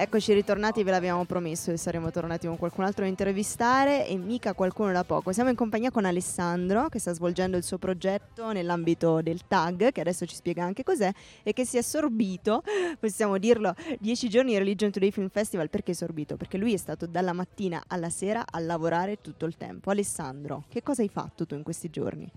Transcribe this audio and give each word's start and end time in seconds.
Eccoci 0.00 0.32
ritornati, 0.32 0.84
ve 0.84 0.92
l'abbiamo 0.92 1.24
promesso 1.24 1.72
che 1.72 1.76
saremmo 1.76 2.12
tornati 2.12 2.46
con 2.46 2.56
qualcun 2.56 2.84
altro 2.84 3.02
da 3.02 3.10
intervistare 3.10 4.06
e 4.06 4.16
mica 4.16 4.52
qualcuno 4.52 4.92
da 4.92 5.02
poco. 5.02 5.32
Siamo 5.32 5.50
in 5.50 5.56
compagnia 5.56 5.90
con 5.90 6.04
Alessandro 6.04 6.88
che 6.88 7.00
sta 7.00 7.12
svolgendo 7.12 7.56
il 7.56 7.64
suo 7.64 7.78
progetto 7.78 8.52
nell'ambito 8.52 9.20
del 9.22 9.40
tag, 9.48 9.90
che 9.90 10.00
adesso 10.00 10.24
ci 10.24 10.36
spiega 10.36 10.62
anche 10.62 10.84
cos'è, 10.84 11.10
e 11.42 11.52
che 11.52 11.64
si 11.64 11.78
è 11.78 11.82
sorbito, 11.82 12.62
possiamo 13.00 13.38
dirlo, 13.38 13.74
dieci 13.98 14.28
giorni 14.28 14.52
di 14.52 14.58
Religion 14.58 14.92
Today 14.92 15.10
Film 15.10 15.30
Festival. 15.30 15.68
Perché 15.68 15.92
sorbito? 15.94 16.36
Perché 16.36 16.58
lui 16.58 16.74
è 16.74 16.78
stato 16.78 17.06
dalla 17.06 17.32
mattina 17.32 17.82
alla 17.88 18.08
sera 18.08 18.44
a 18.48 18.60
lavorare 18.60 19.20
tutto 19.20 19.46
il 19.46 19.56
tempo. 19.56 19.90
Alessandro, 19.90 20.62
che 20.68 20.80
cosa 20.80 21.02
hai 21.02 21.08
fatto 21.08 21.44
tu 21.44 21.56
in 21.56 21.64
questi 21.64 21.90
giorni? 21.90 22.30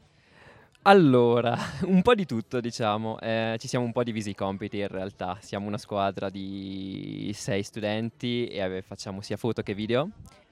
Allora, 0.83 1.55
un 1.85 2.01
po' 2.01 2.15
di 2.15 2.25
tutto 2.25 2.59
diciamo, 2.59 3.19
eh, 3.19 3.55
ci 3.59 3.67
siamo 3.67 3.85
un 3.85 3.91
po' 3.91 4.03
divisi 4.03 4.31
i 4.31 4.35
compiti 4.35 4.79
in 4.79 4.87
realtà, 4.87 5.37
siamo 5.39 5.67
una 5.67 5.77
squadra 5.77 6.31
di 6.31 7.31
sei 7.35 7.61
studenti 7.61 8.47
e 8.47 8.81
facciamo 8.81 9.21
sia 9.21 9.37
foto 9.37 9.61
che 9.61 9.75
video 9.75 10.09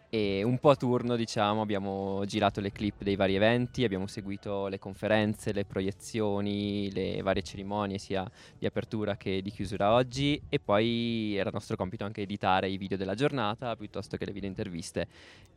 e 0.09 0.41
un 0.41 0.58
po' 0.58 0.72
a 0.72 0.76
turno 0.76 1.16
diciamo 1.16 1.62
abbiamo 1.62 2.23
girato 2.26 2.59
le 2.62 2.72
clip 2.72 3.04
dei 3.04 3.16
vari 3.16 3.36
eventi, 3.36 3.84
abbiamo 3.84 4.08
seguito 4.08 4.67
le 4.67 4.80
conferenze, 4.80 5.54
le 5.54 5.66
proiezioni, 5.66 6.91
le 6.91 7.22
varie 7.22 7.44
cerimonie 7.44 8.00
sia 8.00 8.30
di 8.58 8.66
apertura 8.66 9.17
che 9.17 9.41
di 9.41 9.52
chiusura 9.52 9.94
oggi 9.94 10.41
e 10.50 10.59
poi 10.59 11.36
era 11.36 11.52
nostro 11.52 11.76
compito 11.76 12.05
anche 12.05 12.22
editare 12.22 12.70
i 12.70 12.77
video 12.77 12.98
della 12.98 13.14
giornata 13.14 13.76
piuttosto 13.76 14.17
che 14.17 14.26
le 14.26 14.31
video 14.31 14.50
interviste 14.50 15.08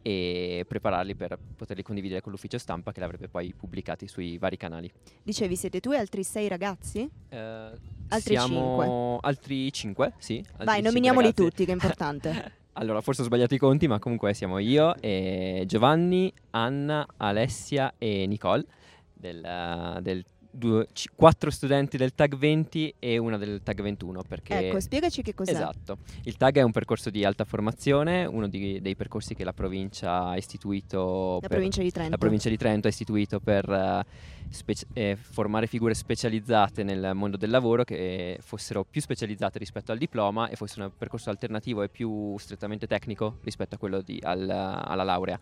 e 0.02 0.64
prepararli 0.68 1.14
per 1.14 1.38
poterli 1.56 1.82
condividere 1.82 2.20
con 2.20 2.32
l'ufficio 2.32 2.58
stampa 2.58 2.92
che 2.92 3.00
l'avrebbe 3.00 3.28
poi 3.28 3.54
pubblicati 3.54 4.06
sui 4.06 4.36
vari 4.36 4.58
canali. 4.58 4.90
Dicevi 5.22 5.56
siete 5.56 5.80
tu 5.80 5.92
e 5.92 5.96
altri 5.96 6.24
sei 6.24 6.48
ragazzi? 6.48 7.08
Eh, 7.30 7.70
altri 8.08 8.36
siamo 8.36 8.56
cinque. 8.56 9.18
altri 9.22 9.72
cinque, 9.72 10.12
sì. 10.18 10.44
Altri 10.52 10.64
Vai, 10.66 10.82
nominiamoli 10.82 11.32
tutti 11.32 11.64
che 11.64 11.70
è 11.70 11.74
importante. 11.74 12.56
Allora, 12.74 13.02
forse 13.02 13.20
ho 13.20 13.24
sbagliato 13.24 13.54
i 13.54 13.58
conti, 13.58 13.86
ma 13.86 13.98
comunque 13.98 14.32
siamo 14.32 14.58
io, 14.58 14.94
e 15.00 15.64
Giovanni, 15.66 16.32
Anna, 16.50 17.06
Alessia 17.18 17.94
e 17.98 18.26
Nicole 18.26 18.64
del, 19.12 19.98
del 20.00 20.24
due, 20.52 20.86
c- 20.92 21.10
quattro 21.14 21.50
studenti 21.50 21.96
del 21.96 22.14
TAG 22.14 22.36
20 22.36 22.94
e 22.98 23.18
una 23.18 23.36
del 23.38 23.62
TAG 23.62 23.82
21. 23.82 24.22
Perché... 24.22 24.68
Ecco, 24.68 24.80
spiegaci 24.80 25.22
che 25.22 25.34
cos'è. 25.34 25.52
Esatto. 25.52 25.98
Il 26.24 26.36
TAG 26.36 26.58
è 26.58 26.62
un 26.62 26.70
percorso 26.70 27.10
di 27.10 27.24
alta 27.24 27.44
formazione, 27.44 28.24
uno 28.24 28.48
di, 28.48 28.80
dei 28.80 28.94
percorsi 28.94 29.34
che 29.34 29.44
la 29.44 29.52
provincia 29.52 30.24
ha 30.28 30.36
istituito. 30.36 31.38
La 31.40 31.48
provincia 31.48 31.82
di 31.82 31.90
Trento. 31.90 32.10
La 32.10 32.18
provincia 32.18 32.48
di 32.48 32.56
Trento 32.56 32.86
ha 32.86 32.90
istituito 32.90 33.40
per 33.40 33.68
uh, 33.68 34.50
speci- 34.50 34.86
eh, 34.92 35.16
formare 35.16 35.66
figure 35.66 35.94
specializzate 35.94 36.82
nel 36.82 37.12
mondo 37.14 37.36
del 37.36 37.50
lavoro 37.50 37.84
che 37.84 38.38
fossero 38.40 38.84
più 38.84 39.00
specializzate 39.00 39.58
rispetto 39.58 39.92
al 39.92 39.98
diploma 39.98 40.48
e 40.48 40.56
fosse 40.56 40.80
un 40.80 40.90
percorso 40.96 41.30
alternativo 41.30 41.82
e 41.82 41.88
più 41.88 42.36
strettamente 42.38 42.86
tecnico 42.86 43.38
rispetto 43.42 43.74
a 43.74 43.78
quello 43.78 44.00
di, 44.02 44.18
al, 44.22 44.48
alla 44.48 45.02
laurea 45.02 45.38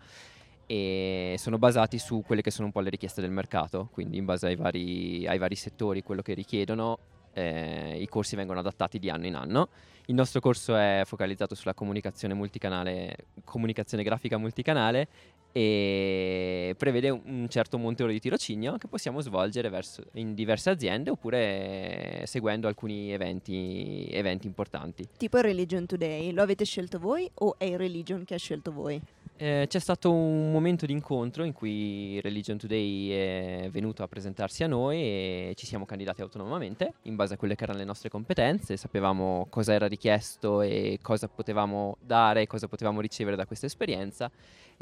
e 0.70 1.34
sono 1.36 1.58
basati 1.58 1.98
su 1.98 2.22
quelle 2.24 2.42
che 2.42 2.52
sono 2.52 2.66
un 2.66 2.72
po' 2.72 2.78
le 2.78 2.90
richieste 2.90 3.20
del 3.20 3.32
mercato, 3.32 3.88
quindi 3.90 4.18
in 4.18 4.24
base 4.24 4.46
ai 4.46 4.54
vari, 4.54 5.26
ai 5.26 5.36
vari 5.36 5.56
settori, 5.56 6.00
quello 6.04 6.22
che 6.22 6.32
richiedono, 6.32 6.96
eh, 7.32 7.98
i 8.00 8.06
corsi 8.06 8.36
vengono 8.36 8.60
adattati 8.60 9.00
di 9.00 9.10
anno 9.10 9.26
in 9.26 9.34
anno. 9.34 9.68
Il 10.06 10.14
nostro 10.14 10.38
corso 10.38 10.76
è 10.76 11.02
focalizzato 11.06 11.56
sulla 11.56 11.74
comunicazione 11.74 12.34
multicanale, 12.34 13.16
comunicazione 13.42 14.04
grafica 14.04 14.38
multicanale 14.38 15.08
e 15.50 16.76
prevede 16.78 17.10
un 17.10 17.48
certo 17.48 17.76
monte 17.76 18.04
ore 18.04 18.12
di 18.12 18.20
tirocinio 18.20 18.78
che 18.78 18.86
possiamo 18.86 19.20
svolgere 19.22 19.70
verso, 19.70 20.04
in 20.12 20.34
diverse 20.34 20.70
aziende 20.70 21.10
oppure 21.10 22.22
seguendo 22.26 22.68
alcuni 22.68 23.12
eventi, 23.12 24.08
eventi 24.12 24.46
importanti. 24.46 25.04
Tipo 25.16 25.38
il 25.38 25.42
Religion 25.42 25.84
Today, 25.84 26.30
lo 26.30 26.42
avete 26.42 26.64
scelto 26.64 27.00
voi 27.00 27.28
o 27.34 27.56
è 27.58 27.64
il 27.64 27.76
Religion 27.78 28.22
che 28.22 28.34
ha 28.34 28.38
scelto 28.38 28.70
voi? 28.70 29.00
Eh, 29.42 29.64
c'è 29.68 29.78
stato 29.78 30.12
un 30.12 30.50
momento 30.50 30.84
di 30.84 30.92
incontro 30.92 31.44
in 31.44 31.54
cui 31.54 32.20
Religion 32.20 32.58
Today 32.58 33.08
è 33.08 33.68
venuto 33.70 34.02
a 34.02 34.06
presentarsi 34.06 34.64
a 34.64 34.66
noi 34.66 34.98
e 34.98 35.52
ci 35.56 35.64
siamo 35.64 35.86
candidati 35.86 36.20
autonomamente 36.20 36.92
in 37.04 37.16
base 37.16 37.32
a 37.32 37.36
quelle 37.38 37.54
che 37.54 37.64
erano 37.64 37.78
le 37.78 37.86
nostre 37.86 38.10
competenze, 38.10 38.76
sapevamo 38.76 39.46
cosa 39.48 39.72
era 39.72 39.86
richiesto 39.86 40.60
e 40.60 40.98
cosa 41.00 41.26
potevamo 41.26 41.96
dare, 42.02 42.46
cosa 42.46 42.68
potevamo 42.68 43.00
ricevere 43.00 43.34
da 43.34 43.46
questa 43.46 43.64
esperienza 43.64 44.30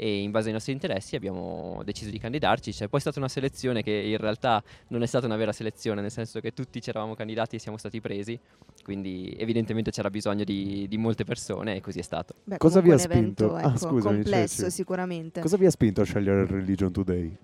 e 0.01 0.21
in 0.21 0.31
base 0.31 0.47
ai 0.47 0.53
nostri 0.53 0.71
interessi 0.71 1.17
abbiamo 1.17 1.81
deciso 1.83 2.09
di 2.09 2.19
candidarci. 2.19 2.71
C'è 2.71 2.87
poi 2.87 3.01
stata 3.01 3.19
una 3.19 3.27
selezione 3.27 3.83
che 3.83 3.91
in 3.91 4.15
realtà 4.15 4.63
non 4.87 5.03
è 5.03 5.05
stata 5.05 5.25
una 5.25 5.35
vera 5.35 5.51
selezione, 5.51 5.99
nel 5.99 6.09
senso 6.09 6.39
che 6.39 6.53
tutti 6.53 6.81
ci 6.81 6.89
eravamo 6.89 7.15
candidati 7.15 7.57
e 7.57 7.59
siamo 7.59 7.77
stati 7.77 7.99
presi, 7.99 8.39
quindi 8.81 9.35
evidentemente 9.37 9.91
c'era 9.91 10.09
bisogno 10.09 10.45
di, 10.45 10.85
di 10.87 10.97
molte 10.97 11.25
persone 11.25 11.75
e 11.75 11.81
così 11.81 11.99
è 11.99 12.01
stato. 12.01 12.35
Beh, 12.45 12.57
Cosa 12.57 12.79
vi 12.79 12.91
ha 12.91 12.97
spinto? 12.97 13.17
Evento, 13.19 13.55
ah, 13.55 13.59
ecco, 13.59 13.67
ah, 13.67 13.77
scusami, 13.77 14.15
complesso 14.15 14.48
cioè, 14.57 14.69
sicuramente. 14.69 15.41
Cosa 15.41 15.57
vi 15.57 15.65
ha 15.65 15.71
spinto 15.71 16.01
a 16.01 16.03
scegliere 16.05 16.41
il 16.41 16.47
Religion 16.47 16.91
Today? 16.91 17.37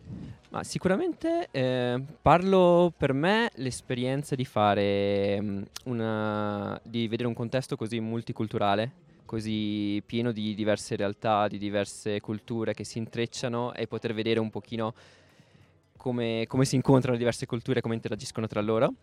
Ma 0.50 0.64
sicuramente 0.64 1.48
eh, 1.52 2.02
parlo 2.22 2.94
per 2.96 3.14
me 3.14 3.50
l'esperienza 3.56 4.36
di 4.36 4.46
fare 4.46 5.38
um, 5.40 5.66
una, 5.86 6.80
di 6.84 7.08
vedere 7.08 7.28
un 7.28 7.34
contesto 7.34 7.76
così 7.76 8.00
multiculturale 8.00 9.04
così 9.26 10.02
pieno 10.06 10.32
di 10.32 10.54
diverse 10.54 10.96
realtà, 10.96 11.48
di 11.48 11.58
diverse 11.58 12.22
culture 12.22 12.74
che 12.74 12.84
si 12.84 13.00
intrecciano 13.00 13.74
e 13.74 13.88
poter 13.88 14.14
vedere 14.14 14.40
un 14.40 14.52
pochino 14.52 14.94
come, 15.98 16.46
come 16.48 16.66
si 16.66 16.76
incontrano 16.76 17.18
diverse 17.18 17.46
culture, 17.46 17.82
come 17.82 17.96
interagiscono 17.96 18.48
tra 18.48 18.62
loro. 18.62 18.94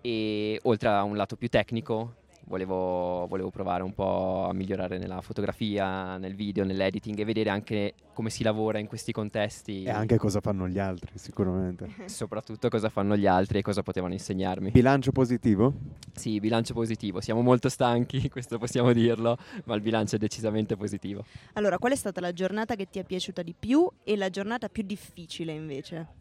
E 0.00 0.58
oltre 0.62 0.88
a 0.88 1.02
un 1.02 1.16
lato 1.16 1.36
più 1.36 1.48
tecnico, 1.48 2.14
volevo, 2.50 3.26
volevo, 3.28 3.50
provare 3.50 3.84
un 3.84 3.94
po' 3.94 4.44
a 4.44 4.52
migliorare 4.52 4.98
nella 4.98 5.20
fotografia, 5.20 6.18
nel 6.18 6.34
video, 6.34 6.64
nell'editing 6.64 7.18
e 7.20 7.24
vedere 7.24 7.48
anche 7.48 7.94
come 8.12 8.28
si 8.28 8.42
lavora 8.42 8.78
in 8.78 8.88
questi 8.88 9.12
contesti. 9.12 9.84
E 9.84 9.90
anche 9.90 10.18
cosa 10.18 10.40
fanno 10.40 10.66
gli 10.66 10.80
altri, 10.80 11.12
sicuramente. 11.14 11.88
Soprattutto 12.06 12.68
cosa 12.68 12.88
fanno 12.88 13.16
gli 13.16 13.26
altri 13.26 13.58
e 13.58 13.62
cosa 13.62 13.82
potevano 13.82 14.12
insegnarmi. 14.12 14.72
Bilancio 14.72 15.12
positivo? 15.12 15.72
Sì, 16.12 16.40
bilancio 16.40 16.74
positivo. 16.74 17.20
Siamo 17.20 17.40
molto 17.40 17.68
stanchi, 17.68 18.28
questo 18.28 18.58
possiamo 18.58 18.92
dirlo, 18.92 19.38
ma 19.64 19.76
il 19.76 19.80
bilancio 19.80 20.16
è 20.16 20.18
decisamente 20.18 20.76
positivo. 20.76 21.24
Allora, 21.52 21.78
qual 21.78 21.92
è 21.92 21.96
stata 21.96 22.20
la 22.20 22.32
giornata 22.32 22.74
che 22.74 22.90
ti 22.90 22.98
è 22.98 23.04
piaciuta 23.04 23.42
di 23.42 23.54
più 23.58 23.88
e 24.02 24.16
la 24.16 24.28
giornata 24.28 24.68
più 24.68 24.82
difficile 24.82 25.52
invece? 25.52 26.18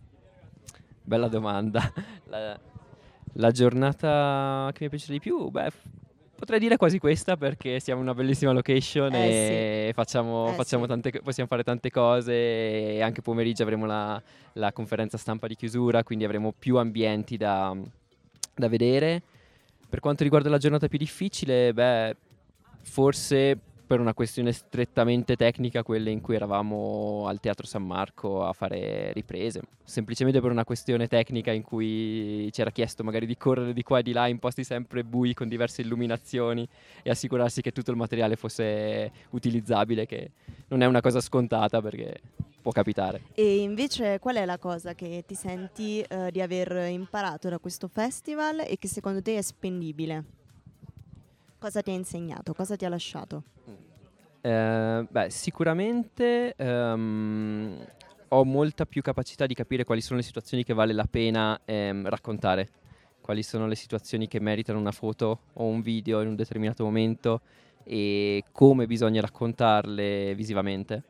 Bella 1.01 1.27
domanda. 1.27 1.91
La, 2.29 2.59
la 3.33 3.49
giornata 3.51 4.69
che 4.73 4.81
mi 4.81 4.87
è 4.87 4.89
piaciuta 4.89 5.13
di 5.13 5.19
più, 5.19 5.49
beh, 5.49 5.71
Potrei 6.39 6.57
dire 6.57 6.77
quasi 6.77 6.99
questa 6.99 7.35
perché 7.35 7.81
siamo 7.81 7.99
una 7.99 8.13
bellissima 8.13 8.53
location 8.53 9.13
eh, 9.13 9.27
e 9.27 9.85
sì. 9.87 9.93
facciamo, 9.93 10.47
eh, 10.47 10.53
facciamo 10.53 10.83
sì. 10.83 10.89
tante, 10.89 11.21
possiamo 11.21 11.49
fare 11.49 11.63
tante 11.63 11.91
cose 11.91 12.31
e 12.93 13.01
anche 13.01 13.21
pomeriggio 13.21 13.63
avremo 13.63 13.85
la, 13.85 14.21
la, 14.53 14.71
conferenza 14.71 15.17
stampa 15.17 15.47
di 15.47 15.57
chiusura, 15.57 16.01
quindi 16.05 16.23
avremo 16.23 16.53
più 16.57 16.77
ambienti 16.77 17.35
da, 17.35 17.75
da 18.55 18.69
vedere. 18.69 19.21
Per 19.89 19.99
quanto 19.99 20.23
riguarda 20.23 20.47
la 20.49 20.57
giornata 20.57 20.87
più 20.87 20.97
difficile, 20.97 21.73
beh, 21.73 22.15
forse 22.83 23.57
per 23.89 23.99
una 23.99 24.13
questione 24.13 24.51
strettamente 24.51 25.35
tecnica 25.35 25.81
quelle 25.81 26.11
in 26.11 26.21
cui 26.21 26.35
eravamo 26.35 27.25
al 27.25 27.39
Teatro 27.39 27.65
San 27.65 27.83
Marco 27.83 28.45
a 28.45 28.53
fare 28.53 29.11
riprese, 29.13 29.61
semplicemente 29.83 30.39
per 30.41 30.51
una 30.51 30.63
questione 30.63 31.07
tecnica 31.07 31.51
in 31.51 31.63
cui 31.63 32.51
ci 32.51 32.61
era 32.61 32.69
chiesto 32.69 33.03
magari 33.03 33.25
di 33.25 33.35
correre 33.35 33.73
di 33.73 33.81
qua 33.81 33.97
e 33.97 34.03
di 34.03 34.11
là 34.11 34.27
in 34.27 34.37
posti 34.37 34.63
sempre 34.63 35.03
bui 35.03 35.33
con 35.33 35.47
diverse 35.47 35.81
illuminazioni 35.81 36.69
e 37.01 37.09
assicurarsi 37.09 37.63
che 37.63 37.71
tutto 37.71 37.89
il 37.89 37.97
materiale 37.97 38.35
fosse 38.35 39.11
utilizzabile, 39.31 40.05
che 40.05 40.33
non 40.67 40.83
è 40.83 40.85
una 40.85 41.01
cosa 41.01 41.19
scontata 41.19 41.81
perché 41.81 42.21
può 42.61 42.71
capitare. 42.71 43.21
E 43.33 43.57
invece 43.57 44.19
qual 44.19 44.35
è 44.35 44.45
la 44.45 44.59
cosa 44.59 44.93
che 44.93 45.23
ti 45.25 45.33
senti 45.33 46.05
uh, 46.07 46.29
di 46.29 46.41
aver 46.41 46.91
imparato 46.91 47.49
da 47.49 47.57
questo 47.57 47.87
festival 47.87 48.59
e 48.59 48.77
che 48.77 48.87
secondo 48.87 49.19
te 49.23 49.35
è 49.35 49.41
spendibile? 49.41 50.37
Cosa 51.59 51.81
ti 51.81 51.91
ha 51.91 51.93
insegnato? 51.93 52.53
Cosa 52.53 52.77
ti 52.77 52.85
ha 52.85 52.89
lasciato? 52.89 53.43
Eh, 54.41 55.05
beh, 55.09 55.29
sicuramente 55.29 56.55
um, 56.57 57.85
ho 58.29 58.45
molta 58.45 58.85
più 58.85 59.01
capacità 59.01 59.45
di 59.45 59.53
capire 59.53 59.83
quali 59.83 59.99
sono 59.99 60.19
le 60.19 60.25
situazioni 60.25 60.63
che 60.63 60.73
vale 60.73 60.93
la 60.93 61.07
pena 61.09 61.59
ehm, 61.65 62.07
raccontare, 62.07 62.69
quali 63.19 63.43
sono 63.43 63.67
le 63.67 63.75
situazioni 63.75 64.27
che 64.29 64.39
meritano 64.39 64.79
una 64.79 64.93
foto 64.93 65.39
o 65.53 65.65
un 65.65 65.81
video 65.81 66.21
in 66.21 66.29
un 66.29 66.35
determinato 66.35 66.85
momento 66.85 67.41
e 67.83 68.45
come 68.53 68.87
bisogna 68.87 69.19
raccontarle 69.19 70.33
visivamente. 70.35 71.03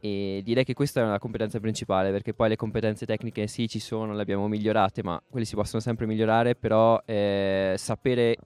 E 0.00 0.40
direi 0.42 0.64
che 0.64 0.72
questa 0.72 1.02
è 1.02 1.04
una 1.04 1.18
competenza 1.18 1.60
principale 1.60 2.10
perché 2.10 2.32
poi 2.32 2.48
le 2.48 2.56
competenze 2.56 3.04
tecniche 3.04 3.46
sì 3.46 3.68
ci 3.68 3.80
sono, 3.80 4.14
le 4.14 4.22
abbiamo 4.22 4.48
migliorate, 4.48 5.02
ma 5.02 5.20
quelle 5.28 5.44
si 5.44 5.54
possono 5.54 5.82
sempre 5.82 6.06
migliorare, 6.06 6.54
però 6.54 6.98
eh, 7.04 7.74
sapere 7.76 8.38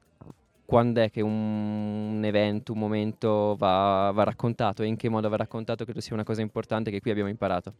quando 0.64 1.00
è 1.00 1.10
che 1.10 1.20
un, 1.20 2.16
un 2.16 2.24
evento, 2.24 2.72
un 2.72 2.78
momento 2.78 3.54
va, 3.58 4.10
va 4.12 4.22
raccontato 4.24 4.82
e 4.82 4.86
in 4.86 4.96
che 4.96 5.08
modo 5.08 5.28
va 5.28 5.36
raccontato 5.36 5.84
credo 5.84 6.00
sia 6.00 6.14
una 6.14 6.24
cosa 6.24 6.40
importante 6.40 6.90
che 6.90 7.00
qui 7.00 7.10
abbiamo 7.10 7.28
imparato. 7.28 7.72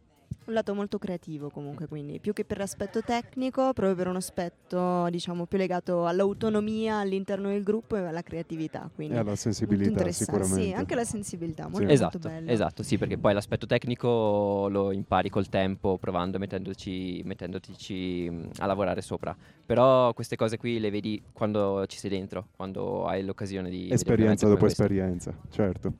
Un 0.47 0.53
lato 0.53 0.75
molto 0.75 0.99
creativo 0.99 1.49
comunque, 1.49 1.87
quindi 1.87 2.21
più 2.21 2.35
che 2.35 2.45
per 2.45 2.59
l'aspetto 2.59 3.01
tecnico, 3.01 3.73
proprio 3.73 3.95
per 3.95 4.09
un 4.09 4.17
aspetto 4.17 5.09
diciamo 5.09 5.47
più 5.47 5.57
legato 5.57 6.07
all'autonomia 6.07 6.99
all'interno 6.99 7.49
del 7.49 7.63
gruppo 7.63 7.97
e 7.97 8.01
alla 8.01 8.21
creatività. 8.21 8.91
Quindi 8.95 9.15
e 9.15 9.19
alla 9.19 9.37
sensibilità 9.37 10.11
sicuramente. 10.13 10.63
Sì, 10.63 10.73
anche 10.75 10.95
la 10.95 11.05
sensibilità, 11.05 11.67
molto, 11.69 11.87
sì. 11.87 11.93
esatto, 11.95 12.19
molto. 12.23 12.51
Esatto, 12.51 12.83
sì, 12.83 12.99
perché 12.99 13.17
poi 13.17 13.33
l'aspetto 13.33 13.65
tecnico 13.65 14.69
lo 14.69 14.93
impari 14.93 15.31
col 15.31 15.49
tempo, 15.49 15.97
provando, 15.97 16.39
mettendoci, 16.39 17.23
mettendoci 17.25 18.31
a 18.59 18.67
lavorare 18.67 19.01
sopra. 19.01 19.35
Però 19.65 20.13
queste 20.13 20.37
cose 20.37 20.59
qui 20.59 20.79
le 20.79 20.91
vedi 20.91 21.23
quando 21.33 21.87
ci 21.87 21.97
sei 21.97 22.11
dentro, 22.11 22.49
quando 22.55 23.07
hai 23.07 23.25
l'occasione 23.25 23.71
di... 23.71 23.91
Esperienza 23.91 24.47
dopo 24.47 24.67
esperienza, 24.67 25.35
certo. 25.49 25.95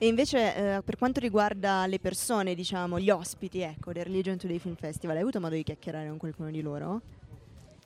E 0.00 0.06
invece 0.06 0.54
eh, 0.54 0.82
per 0.82 0.96
quanto 0.96 1.18
riguarda 1.18 1.84
le 1.86 1.98
persone, 1.98 2.54
diciamo, 2.54 3.00
gli 3.00 3.10
ospiti, 3.10 3.60
ecco, 3.62 3.92
del 3.92 4.04
Religion 4.04 4.36
Today 4.36 4.58
Film 4.58 4.76
Festival, 4.76 5.16
hai 5.16 5.22
avuto 5.22 5.40
modo 5.40 5.56
di 5.56 5.64
chiacchierare 5.64 6.06
con 6.08 6.18
qualcuno 6.18 6.52
di 6.52 6.62
loro? 6.62 7.00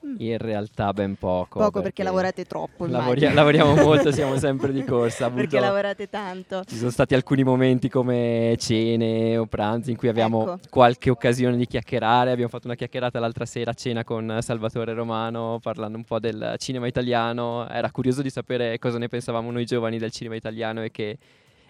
Mm. 0.04 0.16
In 0.18 0.36
realtà 0.36 0.92
ben 0.92 1.14
poco. 1.16 1.58
Poco 1.58 1.80
perché, 1.80 1.82
perché 1.82 2.02
lavorate 2.02 2.44
troppo. 2.44 2.84
Lavori- 2.84 3.32
lavoriamo 3.32 3.76
molto, 3.76 4.12
siamo 4.12 4.36
sempre 4.36 4.72
di 4.72 4.84
corsa. 4.84 5.30
perché 5.32 5.58
lavorate 5.58 6.10
tanto. 6.10 6.64
Ci 6.64 6.76
sono 6.76 6.90
stati 6.90 7.14
alcuni 7.14 7.44
momenti 7.44 7.88
come 7.88 8.56
cene 8.58 9.38
o 9.38 9.46
pranzi 9.46 9.92
in 9.92 9.96
cui 9.96 10.08
abbiamo 10.08 10.42
ecco. 10.42 10.58
qualche 10.68 11.08
occasione 11.08 11.56
di 11.56 11.66
chiacchierare. 11.66 12.30
Abbiamo 12.30 12.50
fatto 12.50 12.66
una 12.66 12.76
chiacchierata 12.76 13.20
l'altra 13.20 13.46
sera 13.46 13.70
a 13.70 13.74
cena 13.74 14.04
con 14.04 14.38
Salvatore 14.40 14.92
Romano 14.92 15.60
parlando 15.62 15.96
un 15.96 16.04
po' 16.04 16.18
del 16.18 16.56
cinema 16.58 16.86
italiano. 16.88 17.66
Era 17.70 17.90
curioso 17.90 18.20
di 18.20 18.30
sapere 18.30 18.78
cosa 18.78 18.98
ne 18.98 19.08
pensavamo 19.08 19.50
noi 19.50 19.64
giovani 19.64 19.98
del 19.98 20.10
cinema 20.10 20.34
italiano 20.34 20.82
e 20.82 20.90
che 20.90 21.16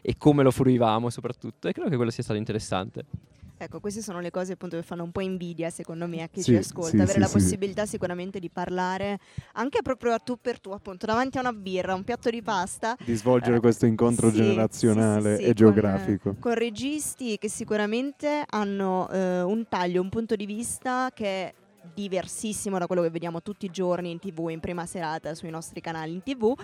e 0.02 0.16
come 0.18 0.42
lo 0.42 0.50
fruivamo 0.50 1.08
soprattutto 1.08 1.68
e 1.68 1.72
credo 1.72 1.88
che 1.88 1.96
quello 1.96 2.10
sia 2.10 2.22
stato 2.22 2.38
interessante. 2.38 3.04
Ecco, 3.62 3.78
queste 3.78 4.02
sono 4.02 4.18
le 4.18 4.32
cose 4.32 4.54
appunto 4.54 4.74
che 4.74 4.82
fanno 4.82 5.04
un 5.04 5.12
po' 5.12 5.20
invidia 5.20 5.70
secondo 5.70 6.08
me 6.08 6.22
a 6.22 6.26
chi 6.26 6.42
sì, 6.42 6.50
ci 6.50 6.56
ascolta, 6.56 6.88
sì, 6.88 6.96
avere 6.96 7.12
sì, 7.12 7.18
la 7.20 7.28
possibilità 7.28 7.86
sicuramente 7.86 8.40
di 8.40 8.50
parlare 8.50 9.20
anche 9.52 9.82
proprio 9.82 10.14
a 10.14 10.18
tu 10.18 10.36
per 10.40 10.58
tu, 10.58 10.70
appunto, 10.70 11.06
davanti 11.06 11.38
a 11.38 11.42
una 11.42 11.52
birra, 11.52 11.94
un 11.94 12.02
piatto 12.02 12.28
di 12.28 12.42
pasta. 12.42 12.96
Di 13.04 13.14
svolgere 13.14 13.58
eh, 13.58 13.60
questo 13.60 13.86
incontro 13.86 14.32
generazionale 14.32 15.38
e 15.38 15.44
con, 15.44 15.54
geografico. 15.54 16.34
Con 16.40 16.54
registi 16.54 17.38
che 17.38 17.48
sicuramente 17.48 18.42
hanno 18.48 19.08
eh, 19.10 19.42
un 19.42 19.64
taglio, 19.68 20.02
un 20.02 20.08
punto 20.08 20.34
di 20.34 20.44
vista 20.44 21.12
che 21.14 21.54
diversissimo 21.94 22.78
da 22.78 22.86
quello 22.86 23.02
che 23.02 23.10
vediamo 23.10 23.42
tutti 23.42 23.66
i 23.66 23.70
giorni 23.70 24.10
in 24.10 24.18
tv, 24.18 24.48
in 24.50 24.60
prima 24.60 24.86
serata 24.86 25.34
sui 25.34 25.50
nostri 25.50 25.80
canali 25.80 26.12
in 26.12 26.22
tv 26.22 26.54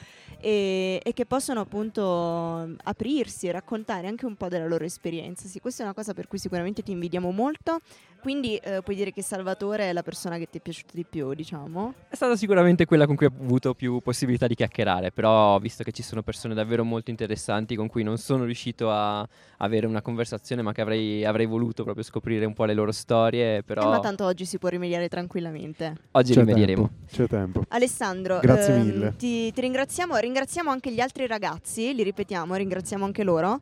e, 0.40 1.00
e 1.02 1.12
che 1.12 1.26
possono 1.26 1.60
appunto 1.60 2.76
aprirsi 2.82 3.48
e 3.48 3.52
raccontare 3.52 4.06
anche 4.06 4.26
un 4.26 4.36
po' 4.36 4.48
della 4.48 4.66
loro 4.66 4.84
esperienza. 4.84 5.48
Sì, 5.48 5.60
questa 5.60 5.82
è 5.82 5.84
una 5.84 5.94
cosa 5.94 6.14
per 6.14 6.28
cui 6.28 6.38
sicuramente 6.38 6.82
ti 6.82 6.92
invidiamo 6.92 7.30
molto. 7.30 7.80
Quindi 8.20 8.56
eh, 8.56 8.82
puoi 8.82 8.96
dire 8.96 9.12
che 9.12 9.22
Salvatore 9.22 9.90
è 9.90 9.92
la 9.92 10.02
persona 10.02 10.38
che 10.38 10.48
ti 10.50 10.58
è 10.58 10.60
piaciuta 10.60 10.92
di 10.94 11.04
più, 11.08 11.32
diciamo? 11.34 11.94
È 12.08 12.16
stata 12.16 12.36
sicuramente 12.36 12.84
quella 12.84 13.06
con 13.06 13.14
cui 13.14 13.26
ho 13.26 13.32
avuto 13.32 13.74
più 13.74 14.00
possibilità 14.00 14.46
di 14.46 14.54
chiacchierare, 14.54 15.12
però 15.12 15.58
visto 15.58 15.84
che 15.84 15.92
ci 15.92 16.02
sono 16.02 16.22
persone 16.22 16.54
davvero 16.54 16.84
molto 16.84 17.10
interessanti 17.10 17.76
con 17.76 17.88
cui 17.88 18.02
non 18.02 18.18
sono 18.18 18.44
riuscito 18.44 18.90
a 18.90 19.26
avere 19.58 19.86
una 19.86 20.02
conversazione, 20.02 20.62
ma 20.62 20.72
che 20.72 20.80
avrei, 20.80 21.24
avrei 21.24 21.46
voluto 21.46 21.84
proprio 21.84 22.04
scoprire 22.04 22.44
un 22.44 22.54
po' 22.54 22.64
le 22.64 22.74
loro 22.74 22.92
storie, 22.92 23.62
però... 23.62 23.82
Eh, 23.82 23.86
ma 23.86 24.00
tanto 24.00 24.24
oggi 24.24 24.44
si 24.44 24.58
può 24.58 24.68
rimediare 24.68 25.08
tranquillamente. 25.08 25.94
Oggi 26.12 26.32
c'è 26.32 26.40
rimedieremo. 26.40 26.88
Tempo, 26.88 27.14
c'è 27.14 27.26
tempo. 27.28 27.62
Alessandro, 27.68 28.40
grazie 28.40 28.74
ehm, 28.74 28.84
mille. 28.84 29.14
Ti, 29.16 29.52
ti 29.52 29.60
ringraziamo, 29.60 30.16
ringraziamo 30.16 30.70
anche 30.70 30.92
gli 30.92 31.00
altri 31.00 31.26
ragazzi, 31.26 31.94
li 31.94 32.02
ripetiamo, 32.02 32.54
ringraziamo 32.54 33.04
anche 33.04 33.22
loro, 33.22 33.60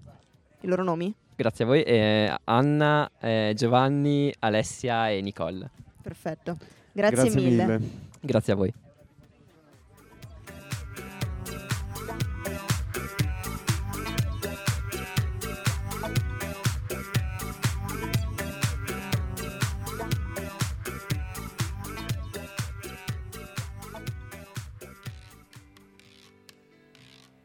i 0.60 0.66
loro 0.66 0.82
nomi. 0.82 1.14
Grazie 1.36 1.64
a 1.64 1.66
voi, 1.66 1.82
eh, 1.82 2.34
Anna, 2.44 3.10
eh, 3.20 3.52
Giovanni, 3.54 4.32
Alessia 4.38 5.10
e 5.10 5.20
Nicole. 5.20 5.68
Perfetto, 6.00 6.56
grazie, 6.92 7.24
grazie 7.24 7.40
mille. 7.42 7.64
mille. 7.66 7.80
Grazie 8.20 8.52
a 8.54 8.56
voi. 8.56 8.72